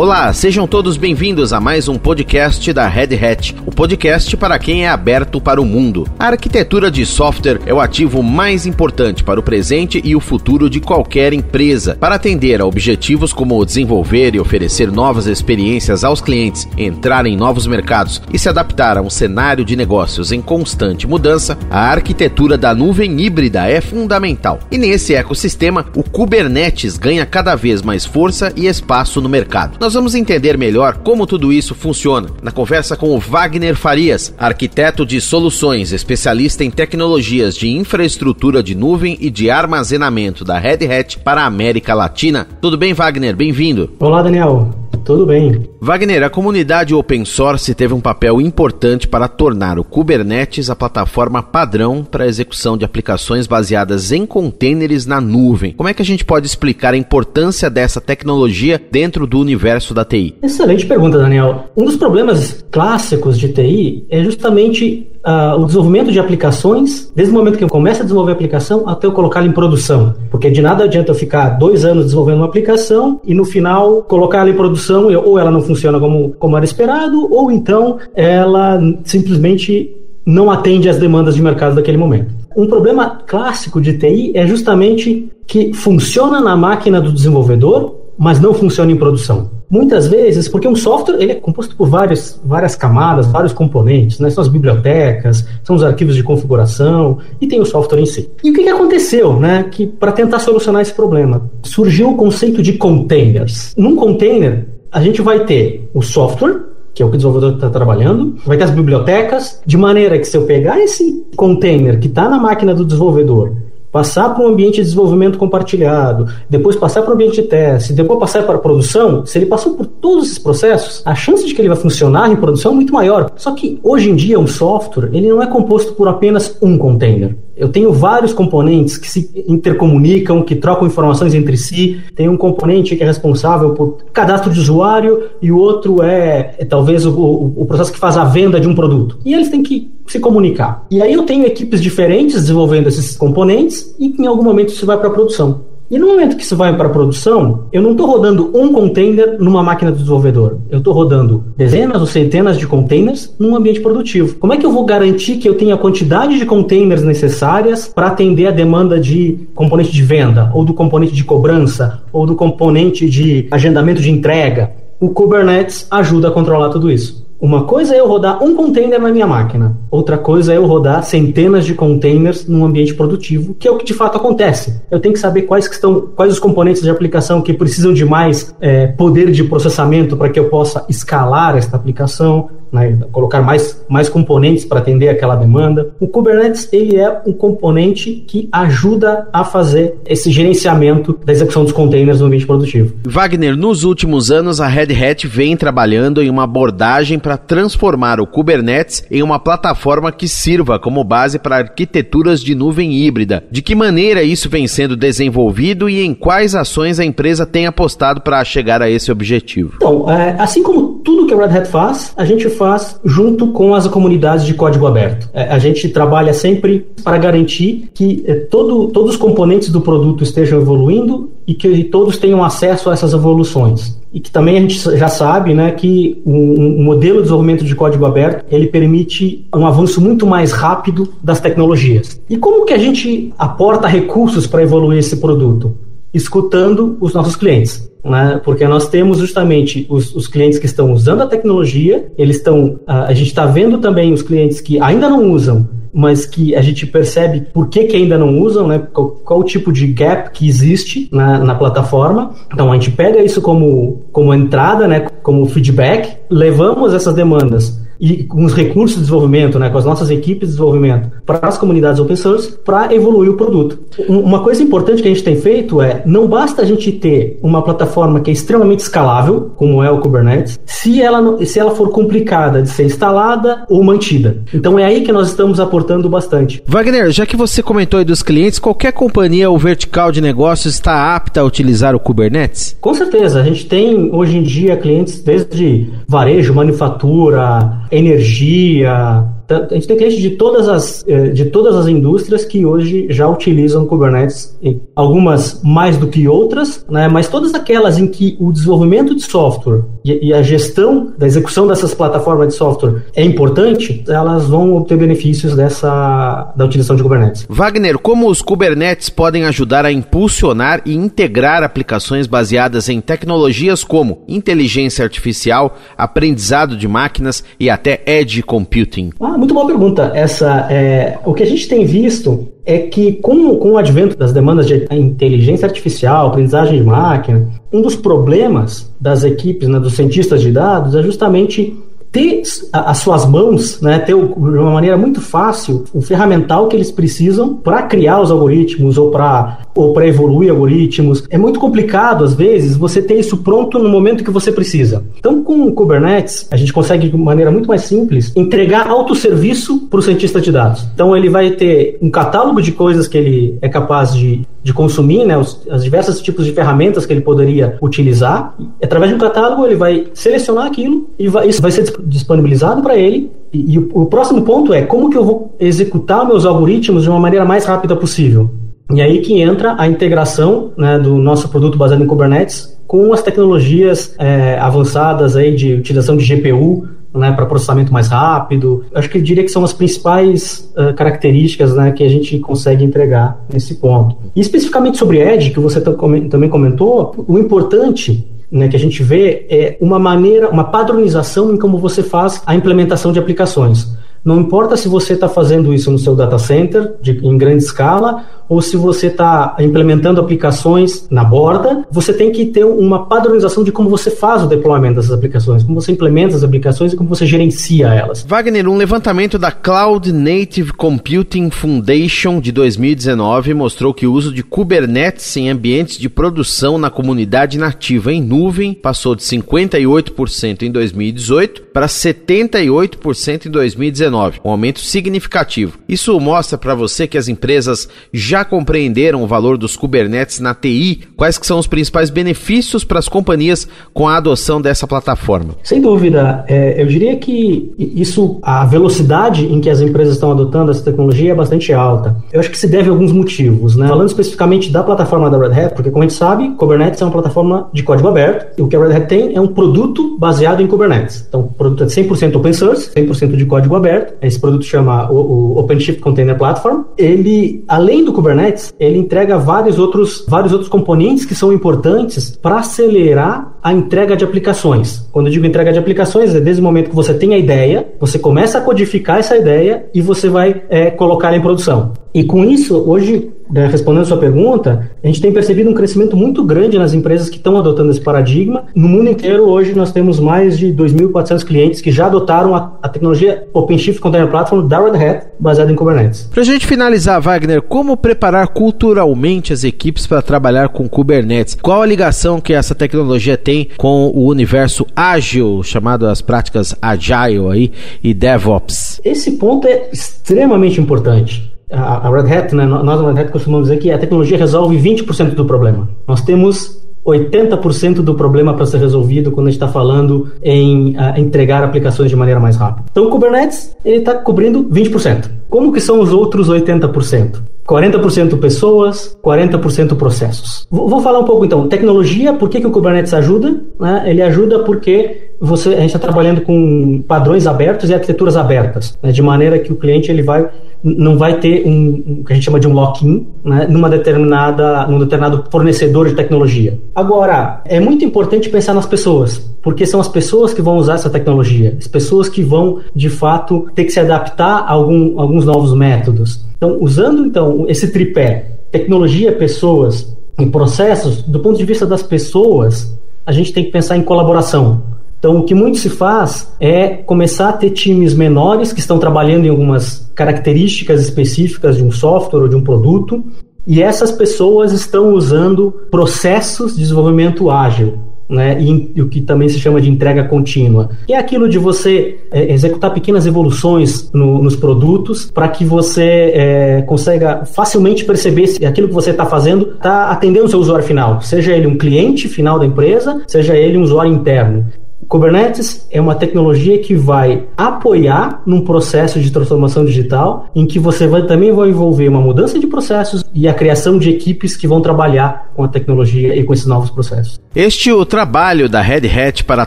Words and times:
Olá, 0.00 0.32
sejam 0.32 0.66
todos 0.66 0.96
bem-vindos 0.96 1.52
a 1.52 1.60
mais 1.60 1.86
um 1.86 1.98
podcast 1.98 2.72
da 2.72 2.88
Red 2.88 3.14
Hat, 3.22 3.54
o 3.66 3.70
podcast 3.70 4.34
para 4.34 4.58
quem 4.58 4.86
é 4.86 4.88
aberto 4.88 5.38
para 5.42 5.60
o 5.60 5.64
mundo. 5.66 6.08
A 6.18 6.28
arquitetura 6.28 6.90
de 6.90 7.04
software 7.04 7.60
é 7.66 7.74
o 7.74 7.78
ativo 7.78 8.22
mais 8.22 8.64
importante 8.64 9.22
para 9.22 9.38
o 9.38 9.42
presente 9.42 10.00
e 10.02 10.16
o 10.16 10.20
futuro 10.20 10.70
de 10.70 10.80
qualquer 10.80 11.34
empresa, 11.34 11.98
para 12.00 12.14
atender 12.14 12.62
a 12.62 12.66
objetivos 12.66 13.34
como 13.34 13.62
desenvolver 13.62 14.34
e 14.34 14.40
oferecer 14.40 14.90
novas 14.90 15.26
experiências 15.26 16.02
aos 16.02 16.22
clientes, 16.22 16.66
entrar 16.78 17.26
em 17.26 17.36
novos 17.36 17.66
mercados 17.66 18.22
e 18.32 18.38
se 18.38 18.48
adaptar 18.48 18.96
a 18.96 19.02
um 19.02 19.10
cenário 19.10 19.66
de 19.66 19.76
negócios 19.76 20.32
em 20.32 20.40
constante 20.40 21.06
mudança. 21.06 21.58
A 21.70 21.90
arquitetura 21.90 22.56
da 22.56 22.74
nuvem 22.74 23.20
híbrida 23.20 23.68
é 23.68 23.82
fundamental. 23.82 24.60
E 24.70 24.78
nesse 24.78 25.14
ecossistema, 25.14 25.84
o 25.94 26.02
Kubernetes 26.02 26.96
ganha 26.96 27.26
cada 27.26 27.54
vez 27.54 27.82
mais 27.82 28.06
força 28.06 28.50
e 28.56 28.66
espaço 28.66 29.20
no 29.20 29.28
mercado. 29.28 29.76
Nós 29.78 29.89
vamos 29.94 30.14
entender 30.14 30.56
melhor 30.56 30.98
como 30.98 31.26
tudo 31.26 31.52
isso 31.52 31.74
funciona 31.74 32.28
na 32.42 32.50
conversa 32.50 32.96
com 32.96 33.14
o 33.14 33.18
Wagner 33.18 33.76
Farias, 33.76 34.34
arquiteto 34.38 35.04
de 35.04 35.20
soluções, 35.20 35.92
especialista 35.92 36.64
em 36.64 36.70
tecnologias 36.70 37.56
de 37.56 37.68
infraestrutura 37.68 38.62
de 38.62 38.74
nuvem 38.74 39.16
e 39.20 39.30
de 39.30 39.50
armazenamento 39.50 40.44
da 40.44 40.58
Red 40.58 40.86
Hat 40.86 41.18
para 41.18 41.42
a 41.42 41.46
América 41.46 41.94
Latina. 41.94 42.46
Tudo 42.60 42.76
bem, 42.76 42.92
Wagner? 42.92 43.36
Bem-vindo. 43.36 43.94
Olá, 43.98 44.22
Daniel. 44.22 44.79
Tudo 45.04 45.26
bem. 45.26 45.68
Wagner, 45.80 46.22
a 46.22 46.30
comunidade 46.30 46.94
open 46.94 47.24
source 47.24 47.74
teve 47.74 47.94
um 47.94 48.00
papel 48.00 48.40
importante 48.40 49.08
para 49.08 49.28
tornar 49.28 49.78
o 49.78 49.84
Kubernetes 49.84 50.70
a 50.70 50.76
plataforma 50.76 51.42
padrão 51.42 52.04
para 52.04 52.24
a 52.24 52.26
execução 52.26 52.76
de 52.76 52.84
aplicações 52.84 53.46
baseadas 53.46 54.12
em 54.12 54.26
containers 54.26 55.06
na 55.06 55.20
nuvem. 55.20 55.72
Como 55.72 55.88
é 55.88 55.94
que 55.94 56.02
a 56.02 56.04
gente 56.04 56.24
pode 56.24 56.46
explicar 56.46 56.94
a 56.94 56.96
importância 56.96 57.68
dessa 57.68 58.00
tecnologia 58.00 58.80
dentro 58.90 59.26
do 59.26 59.38
universo 59.38 59.92
da 59.92 60.04
TI? 60.04 60.36
Excelente 60.42 60.86
pergunta, 60.86 61.18
Daniel. 61.18 61.70
Um 61.76 61.84
dos 61.84 61.96
problemas 61.96 62.64
clássicos 62.70 63.38
de 63.38 63.48
TI 63.48 64.06
é 64.08 64.22
justamente 64.22 65.09
uh, 65.26 65.60
o 65.60 65.64
desenvolvimento 65.64 66.10
de 66.10 66.18
aplicações, 66.18 67.10
desde 67.14 67.34
o 67.34 67.36
momento 67.36 67.58
que 67.58 67.64
eu 67.64 67.68
começo 67.68 68.00
a 68.00 68.04
desenvolver 68.04 68.32
a 68.32 68.34
aplicação 68.34 68.88
até 68.88 69.06
eu 69.06 69.12
colocá-la 69.12 69.46
em 69.46 69.52
produção. 69.52 70.14
Porque 70.30 70.50
de 70.50 70.62
nada 70.62 70.84
adianta 70.84 71.10
eu 71.10 71.14
ficar 71.14 71.50
dois 71.50 71.84
anos 71.84 72.04
desenvolvendo 72.04 72.38
uma 72.38 72.46
aplicação 72.46 73.20
e 73.24 73.34
no 73.34 73.44
final 73.44 74.02
colocar 74.02 74.38
ela 74.38 74.50
em 74.50 74.54
produção 74.54 75.08
ou 75.24 75.38
ela 75.38 75.50
não 75.50 75.62
funciona 75.62 75.98
como, 75.98 76.34
como 76.38 76.56
era 76.56 76.64
esperado, 76.64 77.32
ou 77.32 77.50
então 77.50 77.98
ela 78.14 78.80
simplesmente 79.04 79.96
não 80.24 80.50
atende 80.50 80.88
às 80.88 80.98
demandas 80.98 81.34
de 81.34 81.42
mercado 81.42 81.74
daquele 81.74 81.96
momento. 81.96 82.34
Um 82.56 82.66
problema 82.66 83.20
clássico 83.26 83.80
de 83.80 83.96
TI 83.96 84.32
é 84.34 84.46
justamente 84.46 85.30
que 85.46 85.72
funciona 85.72 86.40
na 86.40 86.56
máquina 86.56 87.00
do 87.00 87.12
desenvolvedor, 87.12 87.96
mas 88.18 88.40
não 88.40 88.52
funciona 88.52 88.92
em 88.92 88.96
produção. 88.96 89.59
Muitas 89.70 90.08
vezes, 90.08 90.48
porque 90.48 90.66
um 90.66 90.74
software 90.74 91.22
ele 91.22 91.32
é 91.32 91.34
composto 91.36 91.76
por 91.76 91.88
várias, 91.88 92.40
várias 92.44 92.74
camadas, 92.74 93.28
vários 93.28 93.52
componentes, 93.52 94.18
né? 94.18 94.28
são 94.28 94.42
as 94.42 94.48
bibliotecas, 94.48 95.46
são 95.62 95.76
os 95.76 95.84
arquivos 95.84 96.16
de 96.16 96.24
configuração 96.24 97.18
e 97.40 97.46
tem 97.46 97.60
o 97.60 97.64
software 97.64 98.00
em 98.00 98.06
si. 98.06 98.28
E 98.42 98.50
o 98.50 98.52
que, 98.52 98.64
que 98.64 98.68
aconteceu, 98.68 99.38
né? 99.38 99.64
Que 99.70 99.86
para 99.86 100.10
tentar 100.10 100.40
solucionar 100.40 100.82
esse 100.82 100.92
problema 100.92 101.48
surgiu 101.62 102.10
o 102.10 102.16
conceito 102.16 102.62
de 102.62 102.72
containers. 102.72 103.72
Num 103.76 103.94
container 103.94 104.66
a 104.90 105.00
gente 105.00 105.22
vai 105.22 105.44
ter 105.44 105.88
o 105.94 106.02
software 106.02 106.70
que 106.92 107.02
é 107.02 107.06
o 107.06 107.08
que 107.08 107.14
o 107.14 107.18
desenvolvedor 107.18 107.54
está 107.54 107.70
trabalhando, 107.70 108.36
vai 108.44 108.56
ter 108.56 108.64
as 108.64 108.70
bibliotecas, 108.70 109.62
de 109.64 109.76
maneira 109.76 110.18
que 110.18 110.24
se 110.24 110.36
eu 110.36 110.44
pegar 110.44 110.80
esse 110.80 111.24
container 111.36 111.98
que 112.00 112.08
está 112.08 112.28
na 112.28 112.38
máquina 112.38 112.74
do 112.74 112.84
desenvolvedor 112.84 113.56
passar 113.90 114.34
para 114.34 114.44
um 114.44 114.48
ambiente 114.48 114.76
de 114.76 114.82
desenvolvimento 114.82 115.38
compartilhado, 115.38 116.28
depois 116.48 116.76
passar 116.76 117.02
para 117.02 117.10
um 117.10 117.14
ambiente 117.14 117.42
de 117.42 117.48
teste, 117.48 117.92
depois 117.92 118.18
passar 118.18 118.44
para 118.44 118.56
a 118.56 118.58
produção, 118.58 119.26
se 119.26 119.38
ele 119.38 119.46
passou 119.46 119.74
por 119.74 119.86
todos 119.86 120.26
esses 120.26 120.38
processos, 120.38 121.02
a 121.04 121.14
chance 121.14 121.46
de 121.46 121.54
que 121.54 121.60
ele 121.60 121.68
vai 121.68 121.76
funcionar 121.76 122.30
em 122.30 122.36
produção 122.36 122.72
é 122.72 122.74
muito 122.74 122.92
maior. 122.92 123.30
Só 123.36 123.52
que 123.52 123.80
hoje 123.82 124.10
em 124.10 124.16
dia 124.16 124.38
um 124.38 124.46
software 124.46 125.10
ele 125.12 125.28
não 125.28 125.42
é 125.42 125.46
composto 125.46 125.92
por 125.94 126.08
apenas 126.08 126.56
um 126.62 126.78
container. 126.78 127.36
Eu 127.60 127.68
tenho 127.68 127.92
vários 127.92 128.32
componentes 128.32 128.96
que 128.96 129.08
se 129.08 129.30
intercomunicam, 129.46 130.42
que 130.42 130.56
trocam 130.56 130.86
informações 130.86 131.34
entre 131.34 131.58
si. 131.58 132.00
Tem 132.16 132.26
um 132.26 132.36
componente 132.36 132.96
que 132.96 133.02
é 133.02 133.06
responsável 133.06 133.74
por 133.74 133.98
cadastro 134.14 134.50
de 134.50 134.58
usuário 134.58 135.24
e 135.42 135.52
o 135.52 135.58
outro 135.58 136.02
é, 136.02 136.54
é 136.58 136.64
talvez 136.64 137.04
o, 137.04 137.12
o, 137.12 137.66
processo 137.66 137.92
que 137.92 137.98
faz 137.98 138.16
a 138.16 138.24
venda 138.24 138.58
de 138.58 138.66
um 138.66 138.74
produto. 138.74 139.18
E 139.26 139.34
eles 139.34 139.50
têm 139.50 139.62
que 139.62 139.92
se 140.06 140.18
comunicar. 140.18 140.86
E 140.90 141.02
aí 141.02 141.12
eu 141.12 141.24
tenho 141.24 141.44
equipes 141.44 141.82
diferentes 141.82 142.34
desenvolvendo 142.36 142.88
esses 142.88 143.14
componentes 143.14 143.94
e 143.98 144.06
em 144.18 144.26
algum 144.26 144.42
momento 144.42 144.70
isso 144.70 144.86
vai 144.86 144.96
para 144.96 145.08
a 145.08 145.12
produção. 145.12 145.69
E 145.90 145.98
no 145.98 146.06
momento 146.06 146.36
que 146.36 146.44
isso 146.44 146.56
vai 146.56 146.76
para 146.76 146.86
a 146.86 146.90
produção, 146.90 147.64
eu 147.72 147.82
não 147.82 147.90
estou 147.90 148.06
rodando 148.06 148.52
um 148.54 148.72
container 148.72 149.36
numa 149.40 149.60
máquina 149.60 149.90
do 149.90 149.98
desenvolvedor. 149.98 150.58
Eu 150.70 150.78
estou 150.78 150.94
rodando 150.94 151.46
dezenas 151.56 152.00
ou 152.00 152.06
centenas 152.06 152.56
de 152.56 152.66
containers 152.66 153.34
num 153.40 153.56
ambiente 153.56 153.80
produtivo. 153.80 154.36
Como 154.36 154.52
é 154.52 154.56
que 154.56 154.64
eu 154.64 154.70
vou 154.70 154.84
garantir 154.84 155.38
que 155.38 155.48
eu 155.48 155.56
tenha 155.56 155.74
a 155.74 155.78
quantidade 155.78 156.38
de 156.38 156.46
containers 156.46 157.02
necessárias 157.02 157.88
para 157.88 158.06
atender 158.06 158.46
a 158.46 158.52
demanda 158.52 159.00
de 159.00 159.48
componente 159.52 159.90
de 159.90 160.02
venda, 160.04 160.52
ou 160.54 160.64
do 160.64 160.74
componente 160.74 161.12
de 161.12 161.24
cobrança, 161.24 162.04
ou 162.12 162.24
do 162.24 162.36
componente 162.36 163.10
de 163.10 163.48
agendamento 163.50 164.00
de 164.00 164.12
entrega? 164.12 164.70
O 165.00 165.08
Kubernetes 165.08 165.88
ajuda 165.90 166.28
a 166.28 166.30
controlar 166.30 166.68
tudo 166.68 166.88
isso. 166.88 167.19
Uma 167.40 167.64
coisa 167.64 167.94
é 167.94 168.00
eu 168.00 168.06
rodar 168.06 168.44
um 168.44 168.54
container 168.54 169.00
na 169.00 169.10
minha 169.10 169.26
máquina, 169.26 169.74
outra 169.90 170.18
coisa 170.18 170.52
é 170.52 170.58
eu 170.58 170.66
rodar 170.66 171.02
centenas 171.02 171.64
de 171.64 171.74
containers 171.74 172.46
num 172.46 172.66
ambiente 172.66 172.92
produtivo, 172.92 173.54
que 173.54 173.66
é 173.66 173.70
o 173.70 173.78
que 173.78 173.84
de 173.86 173.94
fato 173.94 174.18
acontece. 174.18 174.82
Eu 174.90 175.00
tenho 175.00 175.14
que 175.14 175.20
saber 175.20 175.42
quais 175.42 175.66
que 175.66 175.74
estão, 175.74 176.02
quais 176.14 176.34
os 176.34 176.38
componentes 176.38 176.82
de 176.82 176.90
aplicação 176.90 177.40
que 177.40 177.54
precisam 177.54 177.94
de 177.94 178.04
mais 178.04 178.54
é, 178.60 178.88
poder 178.88 179.30
de 179.30 179.42
processamento 179.42 180.18
para 180.18 180.28
que 180.28 180.38
eu 180.38 180.50
possa 180.50 180.84
escalar 180.86 181.56
esta 181.56 181.78
aplicação, 181.78 182.50
né, 182.72 182.98
colocar 183.12 183.42
mais, 183.42 183.82
mais 183.88 184.08
componentes 184.08 184.64
para 184.64 184.78
atender 184.78 185.08
aquela 185.08 185.36
demanda. 185.36 185.90
O 185.98 186.06
Kubernetes 186.06 186.68
ele 186.72 186.96
é 186.96 187.20
um 187.26 187.32
componente 187.32 188.24
que 188.26 188.48
ajuda 188.52 189.28
a 189.32 189.44
fazer 189.44 189.96
esse 190.06 190.30
gerenciamento 190.30 191.18
da 191.24 191.32
execução 191.32 191.64
dos 191.64 191.72
containers 191.72 192.20
no 192.20 192.26
ambiente 192.26 192.46
produtivo. 192.46 192.94
Wagner, 193.06 193.56
nos 193.56 193.84
últimos 193.84 194.30
anos 194.30 194.60
a 194.60 194.66
Red 194.66 194.94
Hat 194.94 195.26
vem 195.26 195.56
trabalhando 195.56 196.22
em 196.22 196.30
uma 196.30 196.44
abordagem 196.44 197.18
para 197.18 197.36
transformar 197.36 198.20
o 198.20 198.26
Kubernetes 198.26 199.04
em 199.10 199.22
uma 199.22 199.38
plataforma 199.38 200.12
que 200.12 200.28
sirva 200.28 200.78
como 200.78 201.04
base 201.04 201.38
para 201.38 201.56
arquiteturas 201.56 202.40
de 202.40 202.54
nuvem 202.54 202.92
híbrida. 202.92 203.44
De 203.50 203.62
que 203.62 203.74
maneira 203.74 204.22
isso 204.22 204.48
vem 204.48 204.66
sendo 204.66 204.96
desenvolvido 204.96 205.88
e 205.88 206.00
em 206.00 206.14
quais 206.14 206.54
ações 206.54 206.98
a 206.98 207.04
empresa 207.04 207.46
tem 207.46 207.66
apostado 207.66 208.20
para 208.20 208.44
chegar 208.44 208.82
a 208.82 208.90
esse 208.90 209.10
objetivo? 209.10 209.74
Então, 209.76 210.10
é, 210.10 210.36
assim 210.38 210.62
como 210.62 211.00
tudo 211.04 211.26
que 211.26 211.34
a 211.34 211.46
Red 211.46 211.58
Hat 211.58 211.68
faz, 211.68 212.12
a 212.16 212.24
gente 212.24 212.48
faz 212.60 213.00
junto 213.02 213.46
com 213.52 213.74
as 213.74 213.86
comunidades 213.86 214.44
de 214.44 214.52
código 214.52 214.86
aberto. 214.86 215.30
É, 215.32 215.44
a 215.44 215.58
gente 215.58 215.88
trabalha 215.88 216.34
sempre 216.34 216.86
para 217.02 217.16
garantir 217.16 217.88
que 217.94 218.22
é, 218.26 218.34
todo, 218.34 218.88
todos 218.88 219.12
os 219.12 219.16
componentes 219.16 219.70
do 219.70 219.80
produto 219.80 220.22
estejam 220.22 220.60
evoluindo 220.60 221.30
e 221.46 221.54
que 221.54 221.84
todos 221.84 222.18
tenham 222.18 222.44
acesso 222.44 222.90
a 222.90 222.92
essas 222.92 223.14
evoluções. 223.14 223.98
E 224.12 224.20
que 224.20 224.30
também 224.30 224.58
a 224.58 224.60
gente 224.60 224.78
já 224.98 225.08
sabe 225.08 225.54
né, 225.54 225.70
que 225.70 226.20
um, 226.26 226.80
um 226.80 226.84
modelo 226.84 227.16
de 227.16 227.22
desenvolvimento 227.22 227.64
de 227.64 227.74
código 227.74 228.04
aberto 228.04 228.44
ele 228.50 228.66
permite 228.66 229.46
um 229.56 229.66
avanço 229.66 229.98
muito 229.98 230.26
mais 230.26 230.52
rápido 230.52 231.08
das 231.22 231.40
tecnologias. 231.40 232.20
E 232.28 232.36
como 232.36 232.66
que 232.66 232.74
a 232.74 232.78
gente 232.78 233.32
aporta 233.38 233.88
recursos 233.88 234.46
para 234.46 234.62
evoluir 234.62 234.98
esse 234.98 235.16
produto? 235.16 235.74
Escutando 236.12 236.96
os 237.00 237.14
nossos 237.14 237.36
clientes 237.36 237.90
né? 238.04 238.40
porque 238.44 238.66
nós 238.66 238.88
temos 238.88 239.18
justamente 239.18 239.86
os, 239.88 240.14
os, 240.14 240.26
clientes 240.26 240.58
que 240.58 240.66
estão 240.66 240.92
usando 240.92 241.22
a 241.22 241.26
tecnologia, 241.26 242.10
eles 242.16 242.36
estão, 242.36 242.80
a, 242.86 243.12
gente 243.12 243.28
está 243.28 243.46
vendo 243.46 243.78
também 243.78 244.12
os 244.12 244.22
clientes 244.22 244.60
que 244.60 244.80
ainda 244.80 245.08
não 245.08 245.30
usam, 245.30 245.68
mas 245.92 246.24
que 246.24 246.54
a 246.54 246.62
gente 246.62 246.86
percebe 246.86 247.48
por 247.52 247.68
que, 247.68 247.84
que 247.84 247.96
ainda 247.96 248.16
não 248.16 248.38
usam, 248.38 248.66
né? 248.66 248.78
Qual, 248.92 249.10
qual 249.10 249.40
o 249.40 249.44
tipo 249.44 249.72
de 249.72 249.88
gap 249.88 250.30
que 250.30 250.48
existe 250.48 251.08
na, 251.10 251.38
na, 251.40 251.54
plataforma. 251.54 252.32
Então 252.52 252.70
a 252.70 252.74
gente 252.74 252.92
pega 252.92 253.22
isso 253.22 253.42
como, 253.42 254.04
como 254.12 254.32
entrada, 254.32 254.86
né? 254.86 255.08
como 255.22 255.44
feedback, 255.46 256.16
levamos 256.30 256.94
essas 256.94 257.14
demandas 257.14 257.80
e 258.00 258.24
com 258.24 258.44
os 258.44 258.54
recursos 258.54 258.96
de 258.96 259.02
desenvolvimento, 259.02 259.58
né, 259.58 259.68
com 259.68 259.76
as 259.76 259.84
nossas 259.84 260.10
equipes 260.10 260.48
de 260.48 260.54
desenvolvimento 260.54 261.10
para 261.26 261.46
as 261.46 261.58
comunidades 261.58 262.00
open 262.00 262.16
source 262.16 262.52
para 262.64 262.94
evoluir 262.94 263.30
o 263.30 263.36
produto. 263.36 263.78
Uma 264.08 264.40
coisa 264.40 264.62
importante 264.62 265.02
que 265.02 265.08
a 265.08 265.10
gente 265.10 265.22
tem 265.22 265.36
feito 265.36 265.82
é 265.82 266.02
não 266.06 266.26
basta 266.26 266.62
a 266.62 266.64
gente 266.64 266.90
ter 266.92 267.38
uma 267.42 267.62
plataforma 267.62 268.20
que 268.20 268.30
é 268.30 268.32
extremamente 268.32 268.80
escalável, 268.80 269.52
como 269.56 269.82
é 269.82 269.90
o 269.90 270.00
Kubernetes, 270.00 270.58
se 270.64 271.02
ela, 271.02 271.44
se 271.44 271.58
ela 271.58 271.72
for 271.72 271.90
complicada 271.90 272.62
de 272.62 272.70
ser 272.70 272.84
instalada 272.84 273.64
ou 273.68 273.82
mantida. 273.84 274.42
Então 274.54 274.78
é 274.78 274.84
aí 274.84 275.02
que 275.02 275.12
nós 275.12 275.28
estamos 275.28 275.60
aportando 275.60 276.08
bastante. 276.08 276.62
Wagner, 276.66 277.10
já 277.10 277.26
que 277.26 277.36
você 277.36 277.62
comentou 277.62 277.98
aí 277.98 278.04
dos 278.04 278.22
clientes, 278.22 278.58
qualquer 278.58 278.92
companhia 278.92 279.50
ou 279.50 279.58
vertical 279.58 280.10
de 280.10 280.20
negócios 280.20 280.74
está 280.74 281.14
apta 281.14 281.40
a 281.40 281.44
utilizar 281.44 281.94
o 281.94 282.00
Kubernetes? 282.00 282.76
Com 282.80 282.94
certeza. 282.94 283.40
A 283.40 283.44
gente 283.44 283.66
tem 283.66 284.10
hoje 284.12 284.38
em 284.38 284.42
dia 284.42 284.76
clientes 284.76 285.20
desde 285.20 285.90
varejo, 286.08 286.54
manufatura, 286.54 287.80
energia, 287.90 289.26
A 289.50 289.74
gente 289.74 289.86
tem 289.86 289.96
clientes 289.96 290.20
de 290.20 290.30
todas 290.30 290.68
as, 290.68 291.04
eh, 291.06 291.28
de 291.28 291.46
todas 291.46 291.74
as 291.74 291.86
indústrias 291.86 292.44
que 292.44 292.64
hoje 292.64 293.06
já 293.10 293.28
utilizam 293.28 293.86
Kubernetes, 293.86 294.56
algumas 294.94 295.60
mais 295.62 295.96
do 295.96 296.06
que 296.06 296.28
outras, 296.28 296.84
né? 296.88 297.08
mas 297.08 297.28
todas 297.28 297.54
aquelas 297.54 297.98
em 297.98 298.06
que 298.06 298.36
o 298.40 298.52
desenvolvimento 298.52 299.14
de 299.14 299.22
software 299.22 299.82
e 300.04 300.32
a 300.32 300.42
gestão 300.42 301.12
da 301.18 301.26
execução 301.26 301.66
dessas 301.66 301.94
plataformas 301.94 302.48
de 302.48 302.54
software 302.54 303.02
é 303.14 303.22
importante, 303.22 304.02
elas 304.08 304.48
vão 304.48 304.74
obter 304.76 304.96
benefícios 304.96 305.54
dessa 305.54 306.52
da 306.56 306.64
utilização 306.64 306.96
de 306.96 307.02
Kubernetes. 307.02 307.46
Wagner, 307.48 307.98
como 307.98 308.28
os 308.28 308.42
Kubernetes 308.42 309.08
podem 309.08 309.44
ajudar 309.44 309.84
a 309.84 309.92
impulsionar 309.92 310.82
e 310.84 310.94
integrar 310.94 311.62
aplicações 311.62 312.26
baseadas 312.26 312.88
em 312.88 313.00
tecnologias 313.00 313.84
como 313.84 314.24
inteligência 314.28 315.04
artificial, 315.04 315.76
aprendizado 315.96 316.76
de 316.76 316.88
máquinas 316.88 317.44
e 317.58 317.68
até 317.68 318.02
edge 318.06 318.42
computing? 318.42 319.10
Ah, 319.20 319.36
muito 319.40 319.54
boa 319.54 319.66
pergunta. 319.66 320.12
Essa 320.14 320.68
é 320.70 321.18
o 321.24 321.32
que 321.32 321.42
a 321.42 321.46
gente 321.46 321.66
tem 321.66 321.84
visto 321.84 322.48
é 322.64 322.78
que 322.78 323.14
com, 323.14 323.56
com 323.56 323.72
o 323.72 323.78
advento 323.78 324.16
das 324.16 324.32
demandas 324.32 324.66
de 324.66 324.86
inteligência 324.92 325.66
artificial, 325.66 326.28
aprendizagem 326.28 326.78
de 326.78 326.84
máquina, 326.84 327.48
um 327.72 327.80
dos 327.80 327.96
problemas 327.96 328.92
das 329.00 329.24
equipes, 329.24 329.66
né, 329.68 329.80
dos 329.80 329.94
cientistas 329.94 330.42
de 330.42 330.52
dados, 330.52 330.94
é 330.94 331.02
justamente 331.02 331.74
ter 332.12 332.42
as 332.72 332.98
suas 332.98 333.24
mãos, 333.26 333.80
né, 333.80 333.98
ter 333.98 334.14
de 334.14 334.58
uma 334.58 334.70
maneira 334.70 334.96
muito 334.96 335.20
fácil 335.20 335.84
o 335.94 336.00
ferramental 336.00 336.68
que 336.68 336.76
eles 336.76 336.90
precisam 336.90 337.54
para 337.54 337.82
criar 337.82 338.20
os 338.20 338.30
algoritmos 338.30 338.98
ou 338.98 339.10
para 339.10 339.58
ou 339.74 339.92
para 339.92 340.06
evoluir 340.06 340.50
algoritmos. 340.50 341.24
É 341.30 341.38
muito 341.38 341.60
complicado 341.60 342.24
às 342.24 342.34
vezes 342.34 342.76
você 342.76 343.00
ter 343.00 343.14
isso 343.14 343.38
pronto 343.38 343.78
no 343.78 343.88
momento 343.88 344.24
que 344.24 344.30
você 344.30 344.50
precisa. 344.50 345.04
Então 345.18 345.42
com 345.44 345.66
o 345.66 345.72
Kubernetes 345.72 346.46
a 346.50 346.56
gente 346.56 346.72
consegue 346.72 347.08
de 347.08 347.16
maneira 347.16 347.50
muito 347.50 347.68
mais 347.68 347.82
simples 347.82 348.32
entregar 348.34 348.88
autosserviço 348.88 349.86
para 349.88 350.00
o 350.00 350.02
cientista 350.02 350.40
de 350.40 350.50
dados. 350.50 350.86
Então 350.92 351.16
ele 351.16 351.28
vai 351.28 351.52
ter 351.52 351.96
um 352.02 352.10
catálogo 352.10 352.60
de 352.60 352.72
coisas 352.72 353.06
que 353.06 353.16
ele 353.16 353.58
é 353.62 353.68
capaz 353.68 354.14
de 354.14 354.46
de 354.62 354.72
consumir, 354.72 355.24
né, 355.24 355.36
os, 355.36 355.66
as 355.70 355.82
diversos 355.82 356.20
tipos 356.20 356.44
de 356.44 356.52
ferramentas 356.52 357.06
que 357.06 357.12
ele 357.12 357.20
poderia 357.20 357.78
utilizar. 357.80 358.54
Através 358.82 359.10
de 359.10 359.16
um 359.16 359.20
catálogo, 359.20 359.64
ele 359.64 359.76
vai 359.76 360.06
selecionar 360.12 360.66
aquilo 360.66 361.08
e 361.18 361.28
vai, 361.28 361.48
isso 361.48 361.62
vai 361.62 361.70
ser 361.70 361.84
disponibilizado 362.04 362.82
para 362.82 362.96
ele. 362.96 363.30
E, 363.52 363.74
e 363.74 363.78
o, 363.78 363.90
o, 363.94 364.06
próximo 364.06 364.42
ponto 364.42 364.72
é 364.72 364.82
como 364.82 365.10
que 365.10 365.16
eu 365.16 365.24
vou 365.24 365.56
executar 365.58 366.26
meus 366.26 366.44
algoritmos 366.44 367.02
de 367.02 367.10
uma 367.10 367.18
maneira 367.18 367.44
mais 367.44 367.64
rápida 367.64 367.96
possível. 367.96 368.50
E 368.92 369.00
aí 369.00 369.20
que 369.20 369.40
entra 369.40 369.76
a 369.78 369.86
integração 369.86 370.72
né, 370.76 370.98
do 370.98 371.16
nosso 371.16 371.48
produto 371.48 371.78
baseado 371.78 372.02
em 372.02 372.06
Kubernetes 372.06 372.76
com 372.90 373.12
as 373.12 373.22
tecnologias 373.22 374.16
é, 374.18 374.58
avançadas 374.58 375.36
aí 375.36 375.54
de 375.54 375.74
utilização 375.74 376.16
de 376.16 376.24
GPU, 376.24 376.88
né, 377.14 377.32
para 377.32 377.46
processamento 377.46 377.92
mais 377.92 378.08
rápido. 378.08 378.84
Acho 378.94 379.08
que 379.08 379.18
eu 379.18 379.22
diria 379.22 379.42
que 379.42 379.50
são 379.50 379.64
as 379.64 379.72
principais 379.72 380.72
uh, 380.76 380.94
características 380.94 381.74
né, 381.74 381.90
que 381.92 382.04
a 382.04 382.08
gente 382.08 382.38
consegue 382.38 382.84
entregar 382.84 383.44
nesse 383.52 383.74
ponto. 383.74 384.16
E 384.34 384.40
especificamente 384.40 384.98
sobre 384.98 385.18
Edge, 385.18 385.50
que 385.50 385.60
você 385.60 385.80
também 385.80 386.48
comentou, 386.48 387.14
o 387.26 387.38
importante 387.38 388.26
né, 388.50 388.68
que 388.68 388.76
a 388.76 388.78
gente 388.78 389.02
vê 389.02 389.46
é 389.48 389.76
uma 389.80 389.98
maneira, 389.98 390.48
uma 390.48 390.64
padronização 390.64 391.52
em 391.52 391.56
como 391.56 391.78
você 391.78 392.02
faz 392.02 392.42
a 392.46 392.54
implementação 392.54 393.12
de 393.12 393.18
aplicações. 393.18 393.88
Não 394.24 394.40
importa 394.40 394.76
se 394.76 394.88
você 394.88 395.14
está 395.14 395.28
fazendo 395.28 395.72
isso 395.72 395.90
no 395.90 395.98
seu 395.98 396.14
data 396.14 396.38
center 396.38 396.94
de, 397.00 397.12
em 397.26 397.38
grande 397.38 397.64
escala 397.64 398.24
ou 398.50 398.60
se 398.60 398.76
você 398.76 399.06
está 399.06 399.54
implementando 399.60 400.20
aplicações 400.20 401.06
na 401.08 401.22
borda, 401.22 401.86
você 401.88 402.12
tem 402.12 402.32
que 402.32 402.46
ter 402.46 402.64
uma 402.64 403.06
padronização 403.06 403.62
de 403.62 403.70
como 403.70 403.88
você 403.88 404.10
faz 404.10 404.42
o 404.42 404.48
deployment 404.48 404.94
dessas 404.94 405.12
aplicações, 405.12 405.62
como 405.62 405.80
você 405.80 405.92
implementa 405.92 406.34
as 406.34 406.42
aplicações 406.42 406.92
e 406.92 406.96
como 406.96 407.08
você 407.08 407.24
gerencia 407.24 407.94
elas. 407.94 408.24
Wagner, 408.26 408.68
um 408.68 408.76
levantamento 408.76 409.38
da 409.38 409.52
Cloud 409.52 410.12
Native 410.12 410.72
Computing 410.72 411.48
Foundation 411.50 412.40
de 412.40 412.50
2019 412.50 413.54
mostrou 413.54 413.94
que 413.94 414.04
o 414.04 414.12
uso 414.12 414.34
de 414.34 414.42
Kubernetes 414.42 415.36
em 415.36 415.48
ambientes 415.48 415.96
de 415.96 416.08
produção 416.08 416.76
na 416.76 416.90
comunidade 416.90 417.56
nativa 417.56 418.12
em 418.12 418.20
nuvem 418.20 418.74
passou 418.74 419.14
de 419.14 419.22
58% 419.22 420.62
em 420.62 420.72
2018 420.72 421.62
para 421.72 421.86
78% 421.86 423.46
em 423.46 423.50
2019, 423.50 424.09
um 424.18 424.50
aumento 424.50 424.80
significativo. 424.80 425.78
Isso 425.88 426.18
mostra 426.18 426.58
para 426.58 426.74
você 426.74 427.06
que 427.06 427.18
as 427.18 427.28
empresas 427.28 427.88
já 428.12 428.40
já 428.40 428.44
compreenderam 428.44 429.22
o 429.22 429.26
valor 429.26 429.58
dos 429.58 429.76
Kubernetes 429.76 430.40
na 430.40 430.54
TI? 430.54 431.00
Quais 431.16 431.36
que 431.36 431.46
são 431.46 431.58
os 431.58 431.66
principais 431.66 432.08
benefícios 432.10 432.84
para 432.84 432.98
as 432.98 433.08
companhias 433.08 433.68
com 433.92 434.08
a 434.08 434.16
adoção 434.16 434.60
dessa 434.60 434.86
plataforma? 434.86 435.54
Sem 435.62 435.80
dúvida. 435.80 436.44
É, 436.48 436.80
eu 436.80 436.86
diria 436.86 437.16
que 437.16 437.72
isso, 437.78 438.38
a 438.42 438.64
velocidade 438.64 439.44
em 439.44 439.60
que 439.60 439.68
as 439.68 439.80
empresas 439.80 440.14
estão 440.14 440.30
adotando 440.30 440.70
essa 440.70 440.82
tecnologia 440.82 441.32
é 441.32 441.34
bastante 441.34 441.72
alta. 441.72 442.16
Eu 442.32 442.40
acho 442.40 442.50
que 442.50 442.58
se 442.58 442.66
deve 442.66 442.88
a 442.88 442.92
alguns 442.92 443.12
motivos. 443.12 443.76
Né? 443.76 443.88
Falando 443.88 444.08
especificamente 444.08 444.70
da 444.70 444.82
plataforma 444.82 445.28
da 445.28 445.38
Red 445.38 445.60
Hat, 445.60 445.74
porque 445.74 445.90
como 445.90 446.02
a 446.02 446.08
gente 446.08 446.16
sabe, 446.16 446.50
Kubernetes 446.50 447.00
é 447.02 447.04
uma 447.04 447.12
plataforma 447.12 447.68
de 447.72 447.82
código 447.82 448.08
aberto, 448.08 448.58
e 448.58 448.62
o 448.62 448.68
que 448.68 448.76
a 448.76 448.80
Red 448.80 448.94
Hat 448.94 449.06
tem 449.06 449.36
é 449.36 449.40
um 449.40 449.48
produto 449.48 450.16
baseado 450.18 450.62
em 450.62 450.66
Kubernetes. 450.66 451.26
Então, 451.28 451.40
o 451.40 451.52
produto 451.52 451.84
é 451.84 451.86
100% 451.86 452.36
open 452.36 452.52
source, 452.52 452.90
100% 452.94 453.36
de 453.36 453.44
código 453.44 453.76
aberto. 453.76 453.99
Esse 454.22 454.38
produto 454.38 454.64
chama 454.64 455.10
o, 455.10 455.16
o 455.16 455.58
OpenShift 455.58 456.00
Container 456.00 456.36
Platform. 456.36 456.82
Ele, 456.96 457.64
além 457.66 458.04
do 458.04 458.12
Kubernetes, 458.12 458.72
ele 458.78 458.98
entrega 458.98 459.38
vários 459.38 459.78
outros, 459.78 460.24
vários 460.28 460.52
outros 460.52 460.68
componentes 460.68 461.24
que 461.24 461.34
são 461.34 461.52
importantes 461.52 462.36
para 462.36 462.58
acelerar 462.58 463.56
a 463.62 463.72
entrega 463.72 464.16
de 464.16 464.24
aplicações. 464.24 465.08
Quando 465.12 465.26
eu 465.26 465.32
digo 465.32 465.46
entrega 465.46 465.72
de 465.72 465.78
aplicações, 465.78 466.34
é 466.34 466.40
desde 466.40 466.60
o 466.60 466.64
momento 466.64 466.90
que 466.90 466.96
você 466.96 467.14
tem 467.14 467.34
a 467.34 467.38
ideia, 467.38 467.86
você 467.98 468.18
começa 468.18 468.58
a 468.58 468.60
codificar 468.60 469.18
essa 469.18 469.36
ideia 469.36 469.86
e 469.94 470.00
você 470.00 470.28
vai 470.28 470.62
é, 470.68 470.90
colocar 470.90 471.34
em 471.34 471.40
produção. 471.40 471.92
E 472.12 472.24
com 472.24 472.44
isso, 472.44 472.76
hoje, 472.76 473.30
né, 473.50 473.66
respondendo 473.66 474.02
a 474.02 474.06
sua 474.06 474.16
pergunta, 474.16 474.90
a 475.02 475.06
gente 475.06 475.20
tem 475.20 475.32
percebido 475.32 475.70
um 475.70 475.74
crescimento 475.74 476.16
muito 476.16 476.44
grande 476.44 476.78
nas 476.78 476.94
empresas 476.94 477.28
que 477.28 477.36
estão 477.36 477.56
adotando 477.56 477.90
esse 477.90 478.00
paradigma. 478.00 478.64
No 478.74 478.88
mundo 478.88 479.10
inteiro, 479.10 479.44
hoje, 479.44 479.74
nós 479.74 479.92
temos 479.92 480.20
mais 480.20 480.58
de 480.58 480.72
2.400 480.72 481.44
clientes 481.44 481.80
que 481.80 481.90
já 481.90 482.06
adotaram 482.06 482.54
a, 482.54 482.78
a, 482.82 482.88
tecnologia 482.88 483.46
OpenShift 483.52 484.00
Container 484.00 484.28
Platform 484.28 484.66
da 484.66 484.78
Red 484.78 485.04
Hat, 485.04 485.26
baseada 485.38 485.72
em 485.72 485.74
Kubernetes. 485.74 486.28
Para 486.32 486.42
a 486.42 486.44
gente 486.44 486.66
finalizar, 486.66 487.20
Wagner, 487.20 487.62
como 487.62 487.96
preparar 487.96 488.48
culturalmente 488.48 489.52
as 489.52 489.64
equipes 489.64 490.06
para 490.06 490.22
trabalhar 490.22 490.68
com 490.68 490.88
Kubernetes? 490.88 491.56
Qual 491.60 491.82
a 491.82 491.86
ligação 491.86 492.40
que 492.40 492.52
essa 492.52 492.74
tecnologia 492.74 493.36
tem 493.36 493.68
com 493.76 494.08
o 494.08 494.26
universo 494.26 494.86
ágil, 494.94 495.62
chamado 495.62 496.06
as 496.06 496.22
práticas 496.22 496.74
Agile 496.80 497.48
aí, 497.50 497.72
e 498.02 498.14
DevOps? 498.14 499.00
Esse 499.04 499.32
ponto 499.32 499.66
é 499.66 499.88
extremamente 499.92 500.80
importante 500.80 501.50
a, 501.70 502.10
Red 502.10 502.32
Hat, 502.32 502.54
né, 502.54 502.66
nós 502.66 503.00
na 503.00 503.12
Red 503.12 503.20
Hat 503.22 503.32
costumamos 503.32 503.68
dizer 503.68 503.80
que 503.80 503.90
a 503.90 503.98
tecnologia 503.98 504.36
resolve 504.36 504.76
20% 504.76 505.34
do 505.34 505.44
problema. 505.44 505.88
Nós 506.06 506.22
temos 506.22 506.80
80% 507.06 508.02
do 508.02 508.14
problema 508.14 508.54
para 508.54 508.66
ser 508.66 508.78
resolvido 508.78 509.30
quando 509.30 509.46
a 509.46 509.50
gente 509.50 509.60
está 509.60 509.68
falando 509.68 510.30
em 510.42 510.96
entregar 511.16 511.62
aplicações 511.64 512.10
de 512.10 512.16
maneira 512.16 512.40
mais 512.40 512.56
rápida. 512.56 512.86
Então 512.90 513.06
o 513.06 513.10
Kubernetes 513.10 513.76
está 513.84 514.14
cobrindo 514.14 514.64
20%. 514.64 515.30
Como 515.48 515.72
que 515.72 515.80
são 515.80 516.00
os 516.00 516.12
outros 516.12 516.48
80%? 516.48 517.42
40% 517.66 518.38
pessoas, 518.38 519.16
40% 519.22 519.94
processos. 519.96 520.66
Vou 520.70 521.00
falar 521.00 521.20
um 521.20 521.24
pouco 521.24 521.44
então. 521.44 521.68
Tecnologia, 521.68 522.32
por 522.32 522.48
que, 522.48 522.60
que 522.60 522.66
o 522.66 522.70
Kubernetes 522.70 523.14
ajuda? 523.14 523.62
Né? 523.78 524.04
Ele 524.06 524.22
ajuda 524.22 524.60
porque 524.64 525.29
você, 525.40 525.70
a 525.70 525.80
gente 525.80 525.86
está 525.86 525.98
trabalhando 525.98 526.42
com 526.42 527.02
padrões 527.08 527.46
abertos 527.46 527.88
e 527.88 527.94
arquiteturas 527.94 528.36
abertas, 528.36 528.98
né? 529.02 529.10
de 529.10 529.22
maneira 529.22 529.58
que 529.58 529.72
o 529.72 529.76
cliente 529.76 530.10
ele 530.10 530.22
vai 530.22 530.48
não 530.82 531.18
vai 531.18 531.38
ter 531.38 531.66
um, 531.66 532.02
um 532.06 532.24
que 532.24 532.32
a 532.32 532.34
gente 532.34 532.44
chama 532.44 532.58
de 532.58 532.66
um 532.66 532.72
lock-in 532.72 533.26
né, 533.44 533.66
numa 533.68 533.88
determinada, 533.88 534.86
num 534.86 534.98
determinado 534.98 535.44
fornecedor 535.50 536.08
de 536.08 536.14
tecnologia. 536.14 536.78
Agora, 536.94 537.60
é 537.66 537.78
muito 537.78 538.04
importante 538.04 538.48
pensar 538.48 538.72
nas 538.72 538.86
pessoas, 538.86 539.38
porque 539.62 539.84
são 539.84 540.00
as 540.00 540.08
pessoas 540.08 540.54
que 540.54 540.62
vão 540.62 540.78
usar 540.78 540.94
essa 540.94 541.10
tecnologia, 541.10 541.76
as 541.78 541.86
pessoas 541.86 542.28
que 542.28 542.42
vão, 542.42 542.80
de 542.94 543.10
fato, 543.10 543.66
ter 543.74 543.84
que 543.84 543.92
se 543.92 544.00
adaptar 544.00 544.60
a 544.60 544.72
algum, 544.72 545.20
alguns 545.20 545.44
novos 545.44 545.74
métodos. 545.74 546.46
Então, 546.56 546.78
usando 546.80 547.26
então 547.26 547.66
esse 547.68 547.88
tripé, 547.92 548.60
tecnologia, 548.72 549.32
pessoas 549.32 550.16
e 550.38 550.46
processos, 550.46 551.22
do 551.22 551.40
ponto 551.40 551.58
de 551.58 551.64
vista 551.64 551.86
das 551.86 552.02
pessoas, 552.02 552.98
a 553.26 553.32
gente 553.32 553.52
tem 553.52 553.64
que 553.64 553.70
pensar 553.70 553.96
em 553.96 554.02
colaboração. 554.02 554.82
Então, 555.20 555.36
o 555.36 555.44
que 555.44 555.54
muito 555.54 555.76
se 555.76 555.90
faz 555.90 556.50
é 556.58 556.88
começar 556.88 557.50
a 557.50 557.52
ter 557.52 557.70
times 557.70 558.14
menores 558.14 558.72
que 558.72 558.80
estão 558.80 558.98
trabalhando 558.98 559.44
em 559.44 559.50
algumas 559.50 560.10
características 560.14 561.02
específicas 561.02 561.76
de 561.76 561.84
um 561.84 561.92
software 561.92 562.40
ou 562.40 562.48
de 562.48 562.56
um 562.56 562.62
produto, 562.62 563.22
e 563.66 563.82
essas 563.82 564.10
pessoas 564.10 564.72
estão 564.72 565.12
usando 565.12 565.72
processos 565.90 566.72
de 566.72 566.80
desenvolvimento 566.80 567.50
ágil. 567.50 567.98
Né, 568.30 568.62
e, 568.62 568.92
e, 568.94 569.02
o 569.02 569.08
que 569.08 569.20
também 569.20 569.48
se 569.48 569.58
chama 569.58 569.80
de 569.80 569.90
entrega 569.90 570.22
contínua, 570.22 570.90
que 571.04 571.12
é 571.12 571.18
aquilo 571.18 571.48
de 571.48 571.58
você 571.58 572.20
é, 572.30 572.52
executar 572.52 572.94
pequenas 572.94 573.26
evoluções 573.26 574.08
no, 574.12 574.40
nos 574.40 574.54
produtos 574.54 575.28
para 575.28 575.48
que 575.48 575.64
você 575.64 576.30
é, 576.32 576.82
consiga 576.82 577.44
facilmente 577.44 578.04
perceber 578.04 578.46
se 578.46 578.64
aquilo 578.64 578.86
que 578.86 578.94
você 578.94 579.10
está 579.10 579.26
fazendo 579.26 579.72
está 579.72 580.12
atendendo 580.12 580.46
o 580.46 580.48
seu 580.48 580.60
usuário 580.60 580.86
final, 580.86 581.20
seja 581.20 581.50
ele 581.56 581.66
um 581.66 581.76
cliente 581.76 582.28
final 582.28 582.56
da 582.56 582.64
empresa, 582.64 583.20
seja 583.26 583.56
ele 583.56 583.76
um 583.76 583.82
usuário 583.82 584.12
interno 584.12 584.64
Kubernetes 585.10 585.88
é 585.90 586.00
uma 586.00 586.14
tecnologia 586.14 586.78
que 586.78 586.94
vai 586.94 587.48
apoiar 587.56 588.42
num 588.46 588.60
processo 588.60 589.18
de 589.18 589.28
transformação 589.32 589.84
digital 589.84 590.46
em 590.54 590.64
que 590.64 590.78
você 590.78 591.08
vai, 591.08 591.26
também 591.26 591.50
vai 591.50 591.70
envolver 591.70 592.08
uma 592.08 592.20
mudança 592.20 592.60
de 592.60 592.66
processos 592.68 593.24
e 593.34 593.48
a 593.48 593.52
criação 593.52 593.98
de 593.98 594.08
equipes 594.08 594.56
que 594.56 594.68
vão 594.68 594.80
trabalhar 594.80 595.50
com 595.52 595.64
a 595.64 595.68
tecnologia 595.68 596.36
e 596.36 596.44
com 596.44 596.52
esses 596.52 596.66
novos 596.66 596.90
processos. 596.90 597.40
Este 597.52 597.90
é 597.90 597.92
o 597.92 598.04
trabalho 598.04 598.68
da 598.68 598.80
Red 598.80 599.08
Hat 599.08 599.42
para 599.42 599.66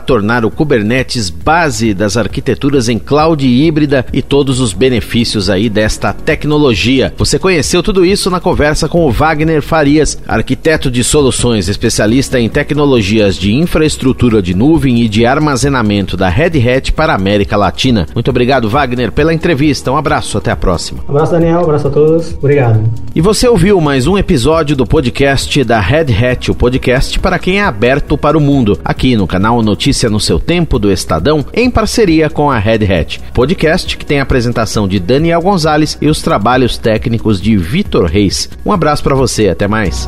tornar 0.00 0.42
o 0.42 0.50
Kubernetes 0.50 1.28
base 1.28 1.92
das 1.92 2.16
arquiteturas 2.16 2.88
em 2.88 2.98
cloud 2.98 3.46
híbrida 3.46 4.06
e 4.10 4.22
todos 4.22 4.58
os 4.58 4.72
benefícios 4.72 5.50
aí 5.50 5.68
desta 5.68 6.10
tecnologia. 6.10 7.12
Você 7.18 7.38
conheceu 7.38 7.82
tudo 7.82 8.02
isso 8.02 8.30
na 8.30 8.40
conversa 8.40 8.88
com 8.88 9.04
o 9.06 9.10
Wagner 9.10 9.60
Farias, 9.60 10.18
arquiteto 10.26 10.90
de 10.90 11.04
soluções, 11.04 11.68
especialista 11.68 12.40
em 12.40 12.48
tecnologias 12.48 13.36
de 13.36 13.52
infraestrutura 13.52 14.40
de 14.40 14.54
nuvem 14.54 15.02
e 15.02 15.08
de 15.08 15.26
armazenamento 15.26 16.16
da 16.16 16.30
Red 16.30 16.58
Hat 16.66 16.90
para 16.90 17.12
a 17.12 17.16
América 17.16 17.54
Latina. 17.54 18.06
Muito 18.14 18.30
obrigado, 18.30 18.66
Wagner, 18.66 19.12
pela 19.12 19.34
entrevista. 19.34 19.92
Um 19.92 19.98
abraço, 19.98 20.38
até 20.38 20.50
a 20.50 20.56
próxima. 20.56 21.00
Um 21.06 21.10
abraço, 21.10 21.32
Daniel. 21.32 21.58
Um 21.58 21.64
abraço 21.64 21.88
a 21.88 21.90
todos. 21.90 22.32
Obrigado. 22.32 22.82
E 23.14 23.20
você 23.20 23.46
ouviu 23.46 23.78
mais 23.78 24.06
um 24.06 24.16
episódio 24.16 24.74
do 24.74 24.86
podcast 24.86 25.62
da 25.64 25.80
Red 25.80 26.06
Hat, 26.14 26.50
o 26.50 26.54
podcast 26.54 27.18
para 27.18 27.38
quem 27.38 27.60
é 27.60 27.73
aberto 27.74 28.16
para 28.16 28.38
o 28.38 28.40
mundo, 28.40 28.78
aqui 28.84 29.16
no 29.16 29.26
canal 29.26 29.60
Notícia 29.60 30.08
no 30.08 30.20
seu 30.20 30.38
Tempo 30.38 30.78
do 30.78 30.92
Estadão, 30.92 31.44
em 31.52 31.68
parceria 31.68 32.30
com 32.30 32.48
a 32.48 32.56
Red 32.56 32.84
Hat. 32.84 33.20
Podcast 33.34 33.96
que 33.96 34.06
tem 34.06 34.20
a 34.20 34.22
apresentação 34.22 34.86
de 34.86 35.00
Daniel 35.00 35.42
Gonzalez 35.42 35.98
e 36.00 36.06
os 36.06 36.22
trabalhos 36.22 36.78
técnicos 36.78 37.40
de 37.40 37.56
Vitor 37.56 38.06
Reis. 38.06 38.48
Um 38.64 38.70
abraço 38.70 39.02
para 39.02 39.16
você, 39.16 39.48
até 39.48 39.66
mais. 39.66 40.06